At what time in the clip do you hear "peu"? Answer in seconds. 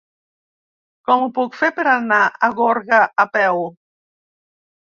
3.39-3.65